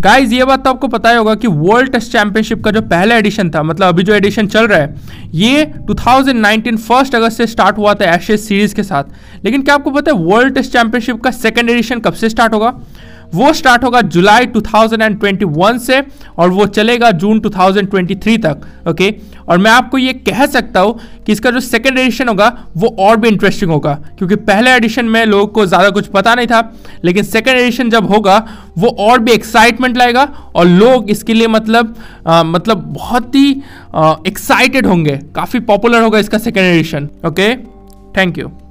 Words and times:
Guys 0.00 0.32
ये 0.34 0.44
बात 0.44 0.62
तो 0.64 0.70
आपको 0.70 0.88
पता 0.88 1.10
ही 1.10 1.16
होगा 1.16 1.34
कि 1.34 1.48
वर्ल्ड 1.48 1.92
टेस्ट 1.92 2.12
चैंपियनशिप 2.12 2.62
का 2.64 2.70
जो 2.70 2.80
पहला 2.82 3.16
एडिशन 3.16 3.50
था 3.50 3.62
मतलब 3.62 3.88
अभी 3.88 4.02
जो 4.02 4.14
एडिशन 4.14 4.46
चल 4.46 4.66
रहा 4.66 4.78
है, 4.78 4.94
ये 5.34 5.64
2019 5.90 6.76
फ़र्स्ट 6.78 7.14
अगस्त 7.14 7.36
से 7.38 7.46
स्टार्ट 7.46 7.78
हुआ 7.78 7.94
था 7.94 8.14
एशेज 8.14 8.40
सीरीज़ 8.40 8.74
के 8.74 8.82
साथ। 8.82 9.44
लेकिन 9.44 9.62
क्या 9.62 9.74
आपको 9.74 9.90
पता 9.90 10.12
है 10.12 10.24
वर्ल्ड 10.24 10.54
टेस्ट 10.54 10.72
चैंपियनशिप 10.72 11.20
का 11.20 11.30
सेकेंड 11.30 11.70
एडिशन 11.70 12.00
कब 12.00 12.12
से 12.12 12.28
स्टार्ट 12.28 12.54
होगा? 12.54 12.72
वो 13.34 13.52
स्टार्ट 13.52 13.84
होगा 13.84 14.00
जुलाई 14.10 14.46
2021 14.48 15.78
से 15.80 16.00
और 16.38 16.50
वो 16.50 16.66
चलेगा 16.68 17.10
जून 17.16 17.40
2023 17.40 18.38
तक 18.42 18.66
ओके 18.88 19.12
और 19.48 19.58
मैं 19.58 19.70
आपको 19.70 19.98
ये 19.98 20.12
कह 20.22 20.44
सकता 20.48 20.80
हूँ 20.80 20.98
कि 21.26 21.32
इसका 21.32 21.50
जो 21.50 21.60
सेकेंड 21.60 21.98
एडिशन 21.98 22.28
होगा 22.28 22.48
वो 22.76 22.94
और 23.00 23.16
भी 23.16 23.28
इंटरेस्टिंग 23.28 23.70
होगा 23.70 23.94
क्योंकि 24.18 24.36
पहले 24.44 24.70
एडिशन 24.72 25.04
में 25.06 25.24
लोगों 25.26 25.46
को 25.48 25.66
ज़्यादा 25.66 25.90
कुछ 25.90 26.06
पता 26.10 26.34
नहीं 26.34 26.46
था 26.46 26.60
लेकिन 27.04 27.24
सेकेंड 27.24 27.58
एडिशन 27.58 27.90
जब 27.90 28.06
होगा 28.06 28.36
वो 28.78 28.88
और 29.00 29.18
भी 29.18 29.32
एक्साइटमेंट 29.32 29.96
लाएगा 29.96 30.24
और 30.54 30.66
लोग 30.66 31.10
इसके 31.10 31.34
लिए 31.34 31.46
मतलब 31.48 31.94
आ, 32.26 32.42
मतलब 32.44 32.92
बहुत 32.92 33.34
ही 33.34 33.50
एक्साइटेड 34.28 34.86
होंगे 34.86 35.18
काफ़ी 35.34 35.60
पॉपुलर 35.62 36.02
होगा 36.02 36.18
इसका 36.18 36.38
second 36.40 36.66
edition 36.66 37.08
okay 37.26 37.54
thank 38.16 38.38
you 38.38 38.63